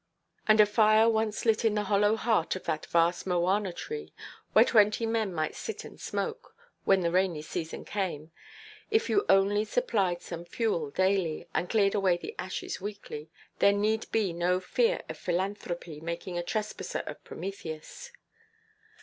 And 0.47 0.59
a 0.59 0.65
fire 0.65 1.07
once 1.07 1.45
lit 1.45 1.63
in 1.63 1.75
the 1.75 1.83
hollow 1.83 2.15
heart 2.15 2.55
of 2.55 2.63
that 2.63 2.87
vast 2.87 3.27
mowana–tree 3.27 4.15
(where 4.51 4.65
twenty 4.65 5.05
men 5.05 5.31
might 5.31 5.53
sit 5.53 5.85
and 5.85 6.01
smoke, 6.01 6.55
when 6.85 7.01
the 7.01 7.11
rainy 7.11 7.43
season 7.43 7.85
came), 7.85 8.31
if 8.89 9.11
you 9.11 9.23
only 9.29 9.63
supplied 9.63 10.23
some 10.23 10.43
fuel 10.43 10.89
daily, 10.89 11.45
and 11.53 11.69
cleared 11.69 11.93
away 11.93 12.17
the 12.17 12.33
ashes 12.39 12.81
weekly, 12.81 13.29
there 13.59 13.73
need 13.73 14.11
be 14.11 14.33
no 14.33 14.59
fear 14.59 15.01
of 15.07 15.19
philanthropy 15.19 15.99
making 16.01 16.35
a 16.35 16.41
trespasser 16.41 17.01
of 17.05 17.23
Prometheus. 17.23 18.09